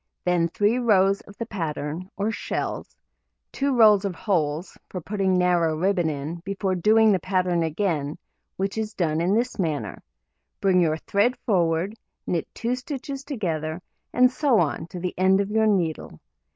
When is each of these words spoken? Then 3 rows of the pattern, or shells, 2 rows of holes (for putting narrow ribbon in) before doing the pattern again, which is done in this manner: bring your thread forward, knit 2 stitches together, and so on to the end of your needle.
Then 0.25 0.47
3 0.47 0.79
rows 0.79 1.21
of 1.27 1.37
the 1.37 1.45
pattern, 1.45 2.09
or 2.17 2.31
shells, 2.31 2.97
2 3.51 3.77
rows 3.77 4.03
of 4.03 4.15
holes 4.15 4.75
(for 4.89 4.99
putting 4.99 5.37
narrow 5.37 5.77
ribbon 5.77 6.09
in) 6.09 6.37
before 6.37 6.73
doing 6.73 7.11
the 7.11 7.19
pattern 7.19 7.61
again, 7.61 8.17
which 8.57 8.79
is 8.79 8.95
done 8.95 9.21
in 9.21 9.35
this 9.35 9.59
manner: 9.59 10.01
bring 10.59 10.81
your 10.81 10.97
thread 10.97 11.37
forward, 11.45 11.93
knit 12.25 12.47
2 12.55 12.73
stitches 12.73 13.23
together, 13.23 13.79
and 14.11 14.31
so 14.31 14.59
on 14.59 14.87
to 14.87 14.99
the 14.99 15.13
end 15.19 15.39
of 15.39 15.51
your 15.51 15.67
needle. 15.67 16.19